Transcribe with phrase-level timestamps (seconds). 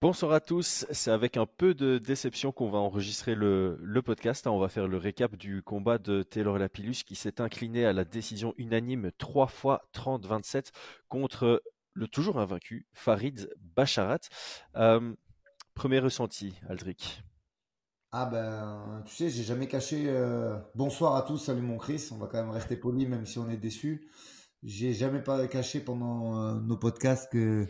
[0.00, 4.46] Bonsoir à tous, c'est avec un peu de déception qu'on va enregistrer le, podcast.
[4.46, 8.04] On va faire le récap du combat de Taylor Lapillus qui s'est incliné à la
[8.04, 10.70] décision unanime 3 fois 30-27
[11.08, 11.60] contre
[11.94, 14.20] le toujours invaincu Farid Bacharat.
[14.76, 15.16] Euh,
[15.74, 17.24] premier ressenti, Aldric
[18.12, 20.04] Ah ben, tu sais, j'ai jamais caché.
[20.06, 22.10] Euh, bonsoir à tous, salut mon Chris.
[22.12, 24.08] On va quand même rester poli même si on est déçu.
[24.62, 27.66] J'ai jamais pas caché pendant euh, nos podcasts que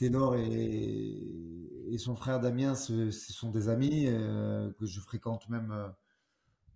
[0.00, 5.88] Ténor et, son frère Damien, ce, sont des amis euh, que je fréquente même euh,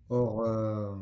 [0.09, 0.93] hors, euh,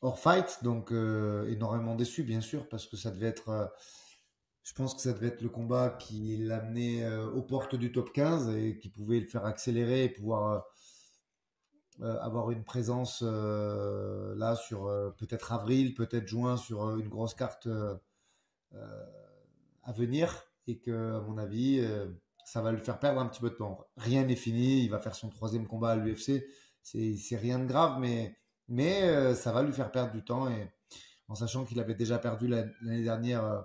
[0.00, 3.72] hors fight, donc énormément déçu bien sûr parce que ça devait être,
[4.62, 8.50] je pense que ça devait être le combat qui l'amenait aux portes du top 15
[8.50, 10.64] et qui pouvait le faire accélérer et pouvoir
[12.00, 14.84] avoir une présence là sur
[15.16, 17.66] peut-être avril, peut-être juin sur une grosse carte
[19.82, 22.06] à venir et que, à mon avis, euh,
[22.44, 23.86] ça va lui faire perdre un petit peu de temps.
[23.96, 26.44] Rien n'est fini, il va faire son troisième combat à l'UFC,
[26.82, 28.36] c'est rien de grave, mais,
[28.68, 30.70] mais euh, ça va lui faire perdre du temps, et
[31.26, 33.60] en sachant qu'il avait déjà perdu l'année dernière euh,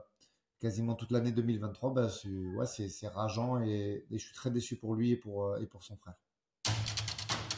[0.59, 5.17] quasiment toute l'année 2023, bah, c'est rageant, et, je suis très déçu pour lui et
[5.17, 6.15] pour, et pour son frère.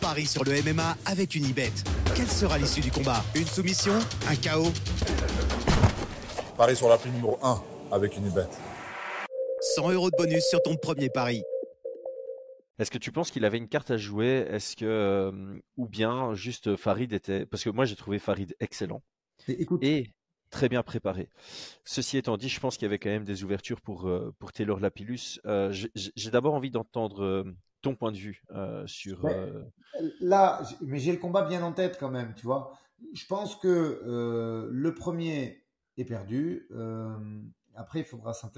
[0.01, 1.71] Paris sur le MMA avec une Unibet.
[2.15, 3.23] Quelle sera l'issue du combat?
[3.35, 3.93] Une soumission?
[4.27, 4.71] Un chaos
[6.57, 8.47] Paris sur la prime numéro 1 avec une Unibet.
[9.75, 11.43] 100 euros de bonus sur ton premier pari.
[12.79, 14.47] Est-ce que tu penses qu'il avait une carte à jouer?
[14.49, 19.01] Est-ce que euh, ou bien juste Farid était parce que moi j'ai trouvé Farid excellent
[19.49, 20.13] et,
[20.49, 21.29] très bien préparé.
[21.83, 24.53] Ceci étant dit, je pense qu'il y avait quand même des ouvertures pour euh, pour
[24.53, 25.41] Taylor Lapillus.
[25.45, 27.45] Euh, j'ai d'abord envie d'entendre
[27.81, 28.43] ton point de vue
[28.85, 29.27] sur.
[30.21, 32.71] Là, mais j'ai le combat bien en tête quand même, tu vois.
[33.13, 35.65] Je pense que le premier
[35.97, 36.69] est perdu.
[37.75, 38.49] après, il faudra ça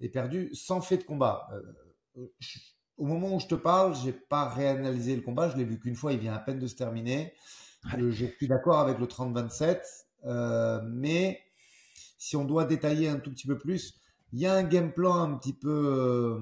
[0.00, 1.48] est perdu sans fait de combat.
[2.16, 2.26] Euh,
[2.96, 5.94] au moment où je te parle, j'ai pas réanalysé le combat, je l'ai vu qu'une
[5.94, 7.34] fois, il vient à peine de se terminer.
[7.96, 9.80] Je, suis d'accord avec le 30-27,
[10.24, 11.40] euh, mais
[12.18, 14.00] si on doit détailler un tout petit peu plus,
[14.32, 16.40] il y a un game plan un petit peu euh,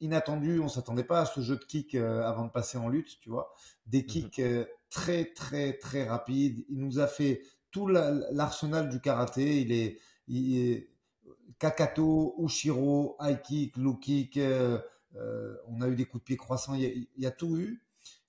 [0.00, 0.60] inattendu.
[0.60, 3.52] On s'attendait pas à ce jeu de kick avant de passer en lutte, tu vois.
[3.86, 4.06] Des mhm.
[4.06, 4.42] kicks
[4.88, 6.64] très très très rapides.
[6.70, 9.60] Il nous a fait tout l'arsenal du karaté.
[9.60, 10.90] Il est, il est
[11.58, 14.78] Kakato, Ushiro, high kick, low kick, euh,
[15.16, 17.82] euh, on a eu des coups de pied croissants, il y a, tout eu,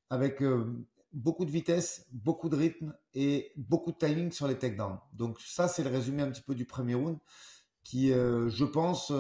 [0.10, 5.00] avec euh, beaucoup de vitesse, beaucoup de rythme et beaucoup de timing sur les takedowns.
[5.14, 7.20] Donc ça, c'est le résumé un petit peu du premier round,
[7.84, 9.12] qui, je pense,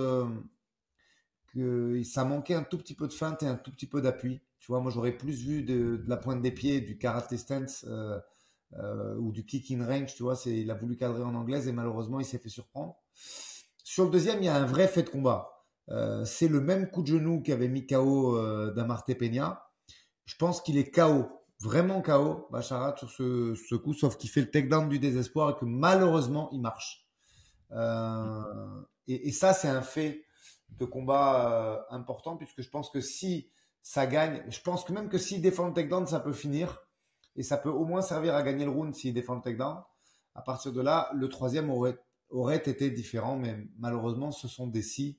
[1.48, 4.42] que ça manquait un tout petit peu de feinte et un tout petit peu d'appui.
[4.60, 7.86] Tu vois, moi, j'aurais plus vu de, la pointe des pieds, du karate stance
[9.18, 10.14] ou du kick in range.
[10.14, 12.96] Tu vois, il a voulu cadrer en anglaise et malheureusement, il s'est fait surprendre.
[13.92, 15.66] Sur le deuxième, il y a un vrai fait de combat.
[15.90, 19.64] Euh, c'est le même coup de genou qu'avait mis KO euh, Damarte Peña.
[20.26, 21.26] Je pense qu'il est KO,
[21.60, 25.66] vraiment KO, Bacharat, sur ce, coup, sauf qu'il fait le takedown du désespoir et que
[25.66, 27.08] malheureusement, il marche.
[27.72, 30.24] Euh, et, ça, c'est un fait
[30.78, 33.50] de combat important, puisque je pense que si
[33.82, 36.80] ça gagne, je pense que même que s'il défend le takedown, ça peut finir.
[37.36, 39.82] Et ça peut au moins servir à gagner le round s'il défend le takedown.
[40.36, 41.98] À partir de là, le troisième aurait
[42.30, 45.18] aurait été différent, mais malheureusement, ce sont des si.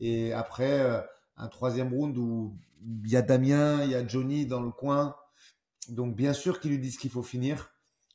[0.00, 1.00] Et après, euh,
[1.36, 2.56] un troisième round où
[3.04, 5.16] il y a Damien, il y a Johnny dans le coin.
[5.88, 7.70] Donc, bien sûr qu'ils lui disent qu'il faut finir.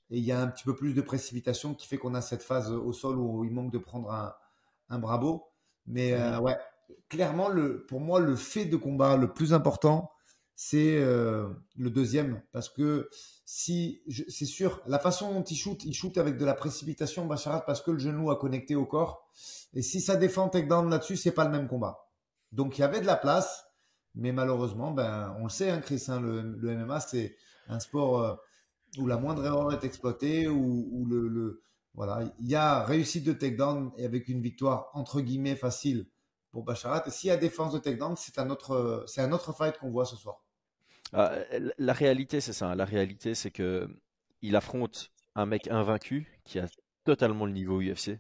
[0.10, 2.42] Et il y a un petit peu plus de précipitation qui fait qu'on a cette
[2.42, 4.34] phase au sol où il manque de prendre un,
[4.90, 5.46] un bravo.
[5.86, 6.58] Mais euh, ouais,
[7.10, 10.12] clairement, le, pour moi, le fait de combat le plus important,
[10.62, 11.48] c'est euh,
[11.78, 12.42] le deuxième.
[12.52, 13.10] Parce que
[13.46, 17.62] si, c'est sûr, la façon dont il shoot, il shoot avec de la précipitation, Bacharat,
[17.62, 19.26] parce que le genou a connecté au corps.
[19.74, 22.10] Et si ça défend takedown là-dessus, c'est pas le même combat.
[22.52, 23.68] Donc il y avait de la place,
[24.16, 27.38] mais malheureusement, ben, on le sait, hein, Chris, hein, le, MMA, c'est
[27.70, 28.36] un sport euh,
[28.98, 33.32] où la moindre erreur est exploitée, où, le, le, voilà, il y a réussite de
[33.32, 36.10] takedown et avec une victoire entre guillemets facile
[36.52, 37.08] pour Bacharat.
[37.08, 39.92] Et s'il y a défense de takedown, c'est un autre, c'est un autre fight qu'on
[39.92, 40.42] voit ce soir.
[41.14, 41.34] Ah,
[41.78, 42.76] la réalité, c'est ça.
[42.76, 43.88] La réalité, c'est que
[44.42, 46.68] il affronte un mec invaincu qui a
[47.04, 48.20] totalement le niveau UFC,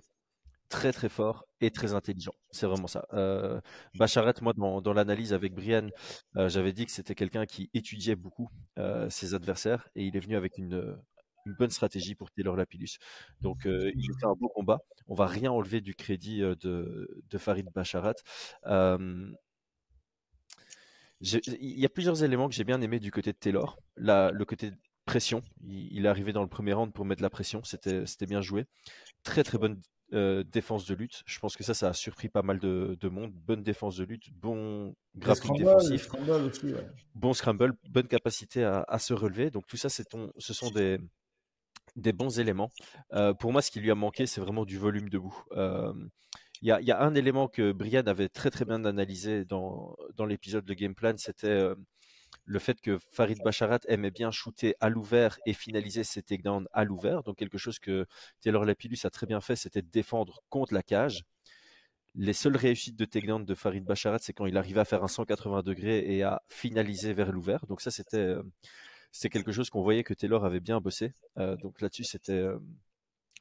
[0.70, 2.34] très très fort et très intelligent.
[2.52, 3.06] C'est vraiment ça.
[3.14, 3.60] Euh,
[3.96, 5.90] Bacharet, moi, dans, l'analyse avec Brian,
[6.38, 10.20] euh, j'avais dit que c'était quelqu'un qui étudiait beaucoup euh, ses adversaires et il est
[10.20, 10.98] venu avec une,
[11.58, 13.00] bonne stratégie pour Taylor Lapillus.
[13.42, 14.82] Donc, il fait un beau combat.
[15.08, 18.14] On va rien enlever du crédit de, de Farid Bacharat.
[21.22, 23.78] Il y a plusieurs éléments que j'ai bien aimé du côté de Taylor.
[23.98, 24.72] le côté
[25.06, 28.66] pression, il, est arrivé dans le premier round pour mettre la pression, c'était bien joué.
[29.24, 29.82] Très très bonne
[30.12, 31.24] défense de lutte.
[31.26, 33.32] Je pense que ça, ça a surpris pas mal de, monde.
[33.34, 36.08] Bonne défense de lutte, bon grappling défensif,
[37.16, 39.52] bon scramble, bonne capacité à, se relever.
[39.52, 40.04] Donc tout ça, ce
[40.54, 41.00] sont des,
[41.96, 42.72] des bons éléments.
[43.40, 45.44] pour moi, ce qui lui a manqué, c'est vraiment du volume debout.
[46.62, 49.96] Il y, a un élément que Brian avait très très bien analysé dans,
[50.28, 51.74] l'épisode de Game Plan, c'était
[52.50, 56.84] le fait que Farid Bacharat aimait bien shooter à l'ouvert et finaliser ses takedowns à
[56.84, 57.24] l'ouvert.
[57.24, 58.06] Donc quelque chose que
[58.42, 61.24] Taylor Lapillus a très bien fait, c'était de défendre contre la cage.
[62.16, 65.08] Les seules réussites de takedown de Farid Bacharat, c'est quand il arrivait à faire un
[65.08, 67.66] 180 degrés et à finaliser vers l'ouvert.
[67.68, 68.44] Donc ça, c'était euh,
[69.32, 71.14] quelque chose qu'on voyait que Taylor avait bien bossé.
[71.38, 72.58] Euh, donc là-dessus, c'était euh,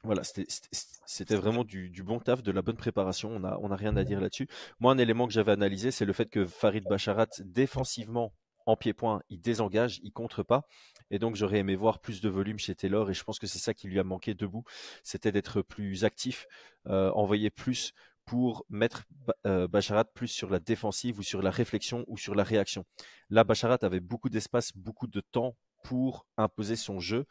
[0.03, 3.31] voilà, c'était vraiment du, bon taf, de la bonne préparation.
[3.31, 4.47] On n'a on a rien à dire là-dessus.
[4.79, 8.33] Moi, un élément que j'avais analysé, c'est le fait que Farid Bacharat, défensivement,
[8.65, 10.63] en pied-point, il désengage, il contre pas.
[11.11, 13.59] Et donc j'aurais aimé voir plus de volume chez Taylor et je pense que c'est
[13.59, 14.63] ça qui lui a manqué debout,
[15.03, 16.45] c'était d'être plus actif,
[16.87, 17.93] euh, envoyer plus
[18.25, 19.05] pour mettre
[19.47, 22.85] euh, Bacharat plus sur la défensive ou sur la réflexion ou sur la réaction.
[23.31, 27.25] Là, Bacharat avait beaucoup d'espace, beaucoup de temps pour imposer son jeu.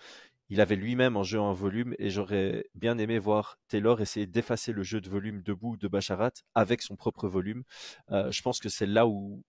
[0.50, 4.72] Il avait lui-même un jeu en volume et j'aurais bien aimé voir Taylor essayer d'effacer
[4.72, 7.64] le jeu de volume debout de Bacharat avec son propre volume.
[8.10, 9.44] Euh, je pense que c'est là où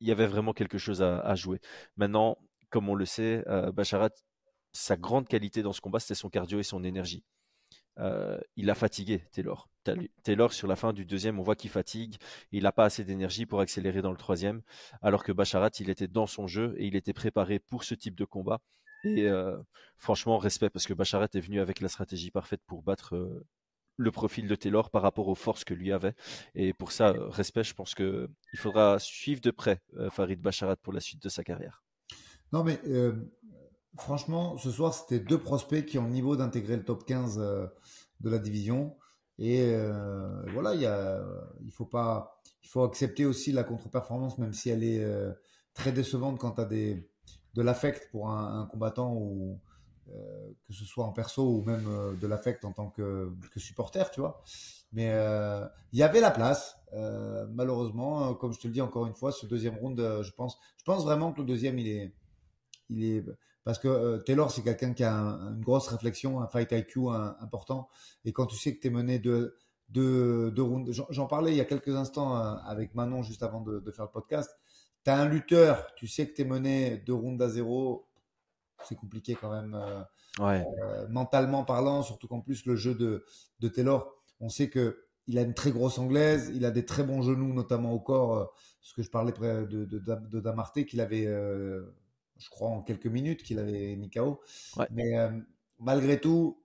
[0.00, 1.60] il y avait vraiment quelque chose à, jouer.
[1.96, 2.38] Maintenant,
[2.70, 4.10] comme on le sait, euh, Bacharat,
[4.72, 7.22] sa grande qualité dans ce combat, c'était son cardio et son énergie.
[7.98, 9.68] Euh, il a fatigué Taylor.
[10.22, 12.16] Taylor, sur la fin du deuxième, on voit qu'il fatigue.
[12.50, 14.62] Il n'a pas assez d'énergie pour accélérer dans le troisième.
[15.02, 18.14] Alors que Bacharat, il était dans son jeu et il était préparé pour ce type
[18.14, 18.60] de combat.
[19.04, 19.28] Et
[19.96, 23.44] franchement, respect parce que Bacharat est venu avec la stratégie parfaite pour battre
[23.96, 26.14] le profil de Taylor par rapport aux forces que lui avait.
[26.54, 29.80] Et pour ça, respect, je pense qu'il faudra suivre de près
[30.10, 31.84] Farid Bacharat pour la suite de sa carrière.
[32.52, 32.80] Non, mais
[33.96, 38.30] franchement, ce soir, c'était deux prospects qui ont le niveau d'intégrer le top 15 de
[38.30, 38.96] la division.
[39.38, 39.74] Et
[40.52, 45.06] voilà, il, faut pas, il faut accepter aussi la contre-performance, même si elle est
[45.74, 47.09] très décevante quand tu as des,
[47.54, 49.58] de l'affect pour un, combattant ou
[50.08, 54.10] euh, que ce soit en perso ou même euh, de l'affect en tant que, supporter,
[54.10, 54.42] tu vois.
[54.92, 56.76] Mais euh, il y avait la place.
[57.50, 60.84] malheureusement, comme je te le dis encore une fois, ce deuxième round, je pense, je
[60.84, 62.12] pense vraiment que le deuxième, il est,
[62.88, 63.24] il est,
[63.62, 67.08] parce que Taylor, c'est quelqu'un qui a une grosse réflexion, un fight IQ
[67.40, 67.88] important.
[68.24, 69.54] Et quand tu sais que tu es mené de,
[69.90, 73.90] de, de rounds, j'en parlais il y a quelques instants avec Manon juste avant de
[73.92, 74.50] faire le podcast.
[75.04, 78.10] Tu as un lutteur, tu sais que tu es mené deux rounds à zéro,
[78.84, 80.02] c'est compliqué quand même euh,
[80.40, 83.24] euh, mentalement parlant, surtout qu'en plus le jeu de,
[83.60, 87.04] de Taylor, on sait que il a une très grosse anglaise, il a des très
[87.04, 88.36] bons genoux, notamment au corps.
[88.36, 88.44] Euh,
[88.80, 93.42] ce que je parlais de, de, de, Damarté, qu'il avait, je crois, en quelques minutes,
[93.42, 94.40] qu'il avait mis KO.
[94.90, 95.12] Mais
[95.78, 96.64] malgré tout,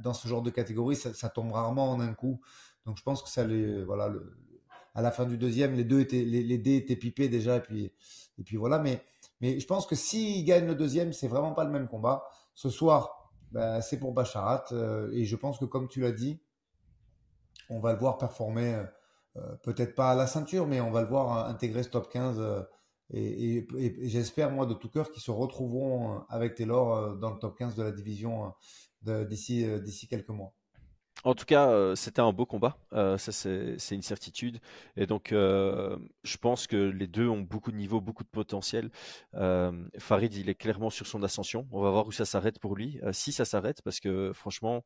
[0.00, 2.40] dans ce genre de catégorie, ça, tombe rarement en un coup.
[2.86, 4.36] Donc je pense que ça les, voilà, le,
[4.94, 7.92] à la fin du deuxième, les deux étaient, les, dés étaient pipés déjà, et puis,
[8.38, 8.78] et puis voilà.
[8.78, 9.02] Mais
[9.42, 12.24] je pense que s'il gagne le deuxième, c'est vraiment pas le même combat.
[12.54, 14.64] Ce soir, bah, c'est pour Bacharat.
[14.72, 16.40] Euh, et je pense que, comme tu l'as dit,
[17.70, 18.84] on va le voir performer,
[19.36, 22.40] euh, peut-être pas à la ceinture, mais on va le voir intégrer ce top 15.
[22.40, 22.62] Euh,
[23.12, 23.66] et,
[24.08, 27.82] j'espère, moi, de tout cœur, qu'ils se retrouveront avec Taylor dans le top 15 de
[27.82, 28.52] la division
[29.02, 30.54] d'ici quelques mois.
[31.24, 34.60] En tout cas, euh, c'était un beau combat, euh, ça c'est une certitude.
[34.98, 38.90] Et donc, euh, je pense que les deux ont beaucoup de niveau, beaucoup de potentiel.
[39.98, 41.66] Farid, il est clairement sur son ascension.
[41.72, 44.84] On va voir où ça s'arrête pour lui, si ça s'arrête, parce que franchement,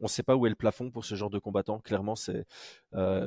[0.00, 1.80] on ne sait pas où est le plafond pour ce genre de combattant.
[1.80, 2.46] Clairement, c'est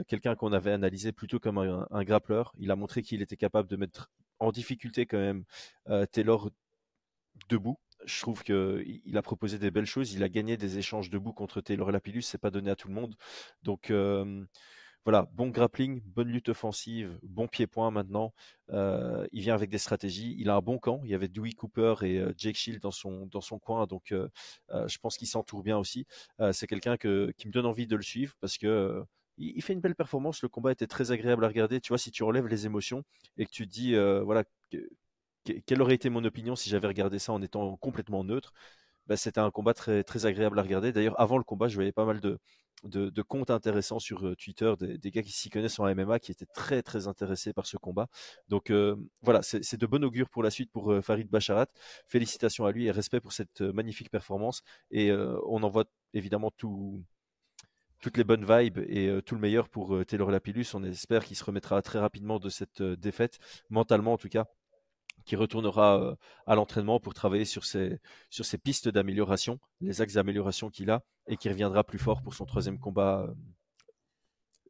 [0.07, 2.53] quelqu'un qu'on avait analysé plutôt comme un, un grappleur.
[2.57, 4.09] Il a montré qu'il était capable de mettre
[4.39, 5.43] en difficulté quand même
[6.11, 6.49] Taylor
[7.49, 10.13] debout je trouve qu'il a proposé des belles choses.
[10.13, 12.23] Il a gagné des échanges debout contre Taylor Lapillus.
[12.23, 13.15] C'est pas donné à tout le monde.
[13.63, 13.91] Donc
[15.05, 18.33] voilà, bon grappling, bonne lutte offensive, bon pied-point maintenant.
[18.71, 20.35] il vient avec des stratégies.
[20.39, 21.01] Il a un bon camp.
[21.03, 23.85] Il y avait Dewey Cooper et Jake Shield dans son, dans son coin.
[23.87, 26.07] Donc je pense qu'il s'entoure bien aussi.
[26.53, 27.07] c'est quelqu'un qui
[27.47, 29.03] me donne envie de le suivre parce que
[29.37, 30.41] il, fait une belle performance.
[30.41, 31.79] Le combat était très agréable à regarder.
[31.81, 33.03] Tu vois, si tu enlèves les émotions
[33.37, 34.45] et que tu dis, voilà,
[35.65, 38.53] quelle aurait été mon opinion si j'avais regardé ça en étant complètement neutre?
[39.07, 40.91] Bah, C'était un combat très, très agréable à regarder.
[40.91, 42.39] D'ailleurs, avant le combat, je voyais pas mal de,
[42.83, 46.45] de, comptes intéressants sur euh, Twitter, des, gars qui s'y connaissent en MMA, qui étaient
[46.45, 48.07] très très intéressés par ce combat.
[48.49, 51.67] Donc euh, voilà, c'est de bon augure pour la suite pour euh, Farid Bacharat.
[52.07, 54.61] Félicitations à lui et respect pour cette magnifique performance.
[54.91, 57.03] Et on envoie évidemment tout,
[58.01, 60.67] toutes les bonnes vibes et tout le meilleur pour Taylor Lapillus.
[60.73, 63.39] On espère qu'il se remettra très rapidement de cette défaite,
[63.69, 64.45] mentalement en tout cas
[65.27, 66.15] qui retournera
[66.47, 71.03] à l'entraînement pour travailler sur ses, sur ses pistes d'amélioration, les axes d'amélioration qu'il a,
[71.27, 73.27] et qui reviendra plus fort pour son troisième combat.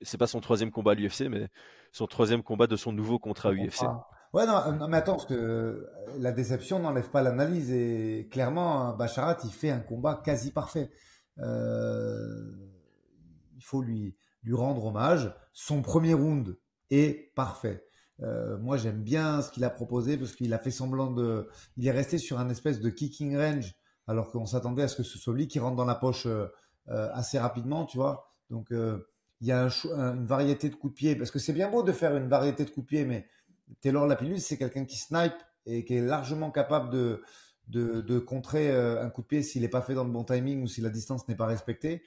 [0.01, 1.47] C'est pas son troisième combat à l'UFC, mais
[1.91, 3.83] son troisième combat de son nouveau contrat à UFC.
[4.33, 5.87] Ouais, non, mais attends, parce que
[6.17, 7.71] la déception n'enlève pas l'analyse.
[7.71, 10.89] Et clairement, Bacharat, il fait un combat quasi parfait.
[11.37, 11.43] il
[13.61, 15.33] faut lui, lui rendre hommage.
[15.53, 16.57] Son premier round
[16.89, 17.86] est parfait.
[18.23, 21.47] Euh, moi, j'aime bien ce qu'il a proposé parce qu'il a fait semblant de.
[21.77, 23.75] Il est resté sur un espèce de kicking range
[24.07, 26.47] alors qu'on s'attendait à ce que ce soit lui qui rentre dans la poche euh,
[26.89, 28.33] euh, assez rapidement, tu vois.
[28.49, 31.83] Donc, il y a une variété de coups de pied parce que c'est bien beau
[31.83, 33.27] de faire une variété de coups de pied, mais
[33.81, 37.21] Taylor Lapillus, c'est quelqu'un qui snipe et qui est largement capable de,
[37.67, 40.63] de, de contrer un coup de pied s'il n'est pas fait dans le bon timing
[40.63, 42.03] ou si la distance n'est pas respectée.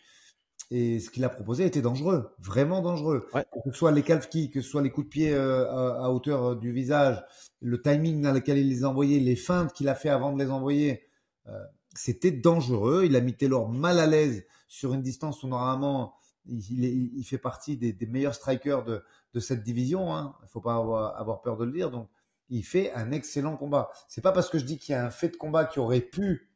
[0.73, 3.27] Et ce qu'il a proposé était dangereux, vraiment dangereux.
[3.33, 6.11] Que ce soit les calf kicks, que ce soit les coups de pied euh, à,
[6.11, 7.25] hauteur euh, du visage,
[7.61, 10.41] le timing dans lequel il les a envoyés, les feintes qu'il a fait avant de
[10.41, 11.03] les envoyer,
[11.49, 11.59] euh,
[11.97, 13.03] c'était dangereux.
[13.05, 16.15] Il a mis Taylor mal à l'aise sur une distance où normalement
[16.47, 16.85] il,
[17.19, 19.03] il, fait partie des, des, meilleurs strikers de,
[19.35, 20.15] de cette division.
[20.15, 20.37] Hein.
[20.41, 21.91] Il ne faut pas avoir, avoir, peur de le dire.
[21.91, 22.09] Donc,
[22.49, 23.91] il fait un excellent combat.
[24.07, 26.00] C'est pas parce que je dis qu'il y a un fait de combat qui aurait
[26.00, 26.49] pu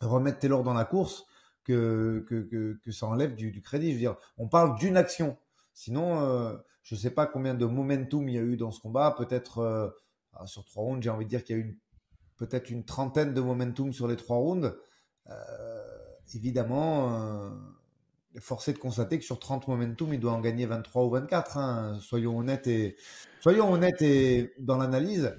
[0.00, 1.26] remettre Taylor dans la course
[1.66, 3.88] que, que, que, ça enlève du, crédit.
[3.88, 5.36] Je veux dire, on parle d'une action.
[5.74, 8.80] Sinon, euh, je ne sais pas combien de momentum il y a eu dans ce
[8.80, 9.14] combat.
[9.16, 9.88] Peut-être euh,
[10.34, 11.80] ah, sur trois rounds, j'ai envie de dire qu'il y a eu
[12.36, 14.74] peut-être une trentaine de momentum sur les trois rounds.
[15.28, 15.34] Euh,
[16.34, 17.50] évidemment,
[18.40, 21.58] forcé de constater que sur 30 momentum, il doit en gagner 23 ou 24.
[21.58, 21.98] Hein.
[22.00, 22.96] Soyons honnêtes et
[23.40, 25.36] soyons honnêtes et dans l'analyse.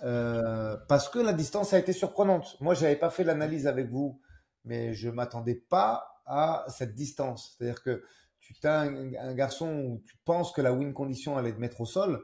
[0.00, 2.56] parce que la distance a été surprenante.
[2.60, 4.20] Moi, je n'avais pas fait l'analyse avec vous
[4.64, 7.56] mais je m'attendais pas à cette distance.
[7.56, 8.02] C'est-à-dire que
[8.40, 11.86] tu as un, garçon où tu penses que la win condition allait te mettre au
[11.86, 12.22] sol.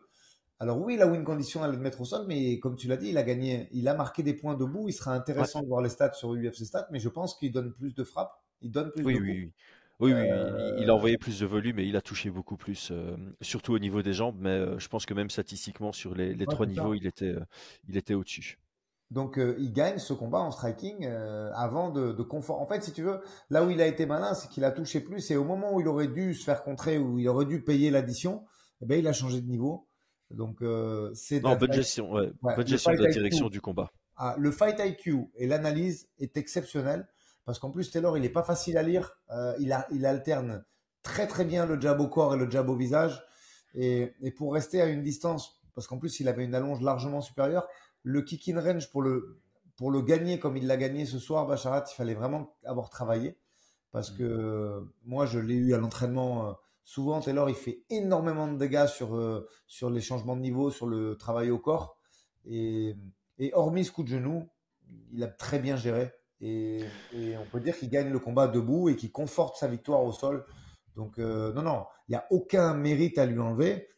[0.60, 3.10] Alors oui, la win condition allait te mettre au sol, mais comme tu l'as dit,
[3.10, 4.88] il a gagné, il a marqué des points debout.
[4.88, 7.72] Il sera intéressant de voir les stats sur UFC Stats, mais je pense qu'il donne
[7.72, 8.42] plus de frappes.
[8.60, 9.52] Il donne plus oui, de oui, oui.
[10.00, 10.28] Oui, oui,
[10.78, 13.80] il a envoyé plus de volume et il a touché beaucoup plus, euh, surtout au
[13.80, 14.36] niveau des jambes.
[14.38, 17.40] Mais euh, je pense que même statistiquement, sur les, trois niveaux, il était, euh,
[17.88, 18.60] il était au-dessus.
[19.10, 22.60] Donc euh, il gagne ce combat en striking euh, avant de, de, confort.
[22.60, 25.00] En fait, si tu veux, là où il a été malin, c'est qu'il a touché
[25.00, 27.62] plus et au moment où il aurait dû se faire contrer, où il aurait dû
[27.62, 28.44] payer l'addition,
[28.82, 29.88] eh ben, il a changé de niveau.
[30.30, 33.90] Donc euh, c'est non bonne gestion, ouais, bonne gestion de la direction du combat.
[34.16, 37.08] Ah, le fight IQ et l'analyse est exceptionnel
[37.46, 39.18] parce qu'en plus Taylor il est pas facile à lire.
[39.58, 40.64] il, a, il alterne
[41.02, 43.24] très très bien le jab au corps et le jab au visage
[43.74, 47.22] et, et pour rester à une distance parce qu'en plus il avait une allonge largement
[47.22, 47.66] supérieure
[48.02, 49.40] le kick in range pour le,
[49.76, 53.38] pour le gagner comme il l'a gagné ce soir, Bacharat, il fallait vraiment avoir travaillé.
[53.90, 56.48] Parce que moi, je l'ai eu à l'entraînement.
[56.48, 56.52] Euh,
[56.84, 60.86] souvent, Taylor, il fait énormément de dégâts sur, euh, sur les changements de niveau, sur
[60.86, 61.98] le travail au corps.
[62.44, 62.96] Et,
[63.38, 64.48] et hormis ce coup de genou,
[65.12, 66.12] il a très bien géré.
[66.40, 66.84] Et,
[67.38, 70.44] on peut dire qu'il gagne le combat debout et qu'il conforte sa victoire au sol.
[70.96, 73.88] Donc, euh, non, non, il n'y a aucun mérite à lui enlever.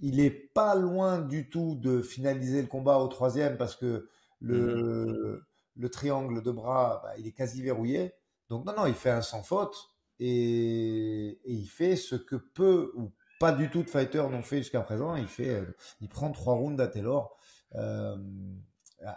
[0.00, 4.08] Il est pas loin du tout de finaliser le combat au troisième parce que
[4.40, 5.42] le,
[5.76, 5.88] mhm.
[5.88, 8.12] triangle de bras, bah, il est quasi verrouillé.
[8.48, 9.76] Donc non, non, il fait un sans faute
[10.20, 14.80] et, il fait ce que peu ou pas du tout de fighters n'ont fait jusqu'à
[14.80, 15.16] présent.
[15.16, 17.36] Il fait, euh, il prend trois rounds à Taylor
[17.74, 18.16] euh,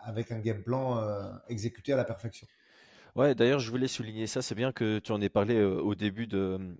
[0.03, 2.48] avec un game plan euh, exécuté à la perfection.
[3.15, 4.41] Ouais, d'ailleurs, je voulais souligner ça.
[4.41, 6.77] C'est bien que tu en aies parlé au début de,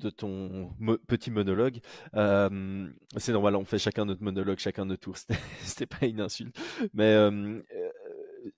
[0.00, 0.74] de ton
[1.06, 1.80] petit monologue.
[2.14, 5.16] Euh, c'est normal, on fait chacun notre monologue, chacun notre tour.
[5.62, 6.58] C'était pas une insulte.
[6.94, 7.60] Mais euh,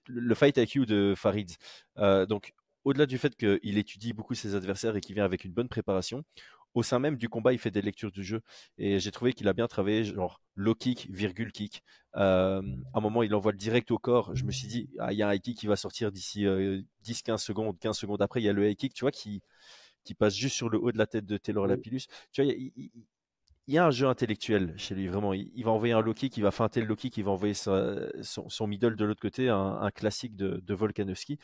[0.06, 1.50] le fight IQ de Farid.
[1.98, 2.54] Euh, donc,
[2.84, 6.24] au-delà du fait qu'il étudie beaucoup ses adversaires et qu'il vient avec une bonne préparation,
[6.74, 8.40] au sein même du combat, il fait des lectures du jeu.
[8.78, 11.82] Et j'ai trouvé qu'il a bien travaillé, genre low kick, virgule kick.
[12.14, 12.60] à
[12.94, 14.34] un moment, il envoie le direct au corps.
[14.34, 16.44] Je me suis dit, ah, il y a un high kick qui va sortir d'ici
[17.04, 17.78] 10-15 secondes.
[17.78, 19.42] 15 secondes après, il y a le high kick, tu vois, qui,
[20.04, 22.02] qui passe juste sur le haut de la tête de Taylor Lapillus.
[22.32, 22.90] Tu vois, il,
[23.68, 25.32] y a un jeu intellectuel chez lui, vraiment.
[25.32, 28.96] Il, va envoyer un Loki qui va feinter le Loki, qui va envoyer son, middle
[28.96, 31.38] de l'autre côté, un, classique de, de Volkanovski.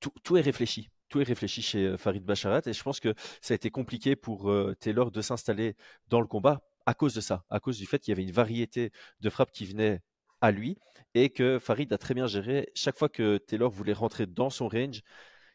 [0.00, 0.90] tout, est réfléchi.
[1.08, 4.16] Tout est réfléchi chez euh, Farid Bacharat et je pense que ça a été compliqué
[4.16, 5.76] pour euh, Taylor de s'installer
[6.08, 8.32] dans le combat à cause de ça, à cause du fait qu'il y avait une
[8.32, 10.00] variété de frappes qui venaient
[10.40, 10.78] à lui
[11.14, 12.70] et que Farid a très bien géré.
[12.74, 15.02] Chaque fois que Taylor voulait rentrer dans son range,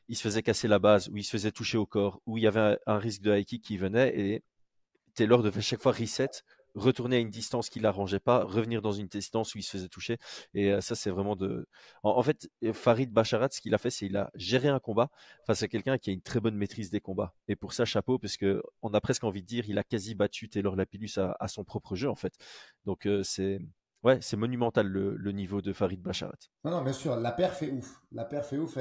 [0.10, 2.44] il se faisait casser la base, ou il se faisait toucher au corps, où il
[2.44, 4.44] y avait un, risque de high kick qui venait, et
[5.16, 6.30] Taylor devait chaque fois reset,
[6.78, 9.90] retourner à une distance qui l'arrangeait pas, revenir dans une distance où il se faisait
[9.90, 10.18] toucher.
[10.54, 11.68] Et euh, ça, c'est vraiment de.
[12.04, 15.10] En, fait, Farid Bacharat, ce qu'il a fait, c'est qu'il a géré un combat
[15.46, 17.34] face à quelqu'un qui a une très bonne maîtrise des combats.
[17.48, 20.16] Et pour ça, chapeau, parce que on a presque envie de dire, il a quasi
[20.16, 22.34] battu Taylor Lapillus à, son propre jeu, en fait.
[22.86, 23.60] Donc euh, c'est.
[24.04, 26.38] Ouais, c'est monumental le, niveau de Farid Bacharat.
[26.64, 28.00] Non, non, bien sûr, la perf ouf.
[28.12, 28.78] La perf ouf.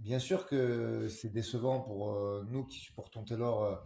[0.00, 3.80] Bien sûr que c'est décevant pour euh, nous qui supportons Taylor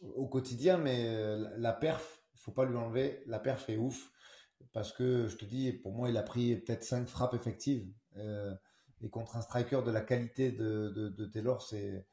[0.00, 3.22] au quotidien, mais euh, la perf, faut pas lui enlever.
[3.26, 4.10] La perf est ouf
[4.72, 7.90] parce que je te dis, pour moi, il a pris peut-être 5 frappes effectives.
[8.16, 8.54] Euh,
[9.02, 12.06] et contre un striker de la qualité de, Taylor, c'est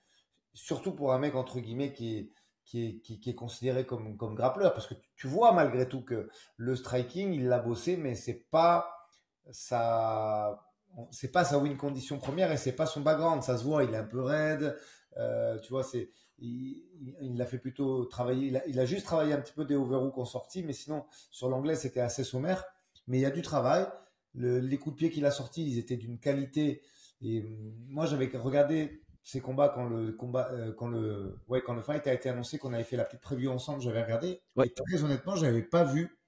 [0.54, 2.30] surtout pour un mec entre guillemets qui,
[2.74, 4.74] est considéré comme, comme grappleur.
[4.74, 9.08] Parce que tu vois malgré tout que le striking, il l'a bossé, mais c'est pas
[9.52, 10.73] sa,
[11.12, 13.44] c'est pas sa win condition première et c'est pas son background.
[13.44, 14.78] Ça se voit, il est un peu raide.
[15.18, 18.62] Euh, tu vois, c'est il, l'a fait plutôt travailler.
[18.68, 21.76] Il a, juste travaillé un petit peu des overhooks en sortie, mais sinon, sur l'anglais,
[21.76, 22.66] c'était assez sommaire.
[23.08, 23.86] Mais il y a du travail.
[24.36, 26.82] les coups de pied qu'il a sortis, ils étaient d'une qualité.
[27.22, 31.74] Et hum, moi, j'avais regardé ces combats quand le combat, euh, quand le, ouais, quand
[31.74, 34.42] le fight a été annoncé, qu'on avait fait la petite preview ensemble, j'avais regardé.
[34.64, 36.20] Et très honnêtement, j'avais pas vu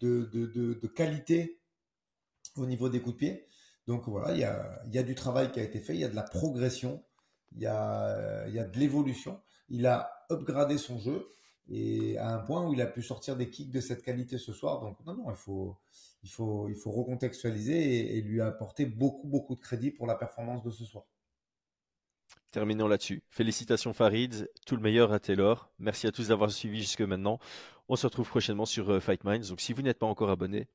[0.00, 1.60] de, de, qualité
[2.56, 3.46] au niveau des coups de pied.
[3.86, 4.38] Donc voilà, il
[4.94, 7.02] y a, du travail qui a été fait, il y a de la progression
[7.56, 9.40] il y a, il y a de l'évolution.
[9.68, 11.28] Il a upgradé son jeu
[11.68, 14.52] et à un point où il a pu sortir des kicks de cette qualité ce
[14.52, 14.80] soir.
[14.80, 15.76] Donc non, non, il faut,
[16.22, 20.62] il faut, il faut recontextualiser et, lui apporter beaucoup, beaucoup de crédit pour la performance
[20.62, 21.04] de ce soir.
[22.50, 23.22] Terminons là-dessus.
[23.30, 25.72] Félicitations Farid, tout le meilleur à Taylor.
[25.78, 27.38] Merci à tous d'avoir suivi jusque maintenant.
[27.88, 29.48] On se retrouve prochainement sur euh, Fight Minds.
[29.48, 30.68] Donc si vous n'êtes pas encore abonné,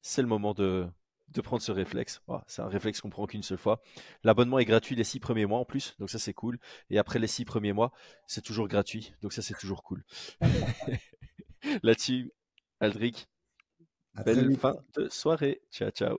[0.00, 0.86] c'est le moment de,
[1.28, 2.22] de prendre ce réflexe.
[2.46, 3.82] c'est un réflexe qu'on prend qu'une seule fois.
[4.22, 6.58] L'abonnement est gratuit les six premiers mois en plus, donc ça c'est cool.
[6.90, 7.92] Et après les six premiers mois,
[8.26, 10.04] c'est toujours gratuit, donc ça c'est toujours cool.
[11.82, 12.32] Là-dessus,
[12.80, 13.28] Aldric,
[14.24, 15.62] belle fin de soirée.
[15.70, 16.18] Ciao, ciao.